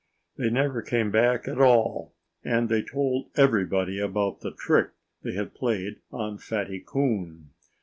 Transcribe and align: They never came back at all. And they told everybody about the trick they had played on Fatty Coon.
They 0.35 0.49
never 0.49 0.81
came 0.81 1.11
back 1.11 1.47
at 1.47 1.61
all. 1.61 2.15
And 2.43 2.69
they 2.69 2.81
told 2.81 3.29
everybody 3.37 3.99
about 3.99 4.39
the 4.41 4.49
trick 4.49 4.89
they 5.21 5.33
had 5.33 5.53
played 5.53 5.97
on 6.11 6.39
Fatty 6.39 6.83
Coon. 6.83 7.51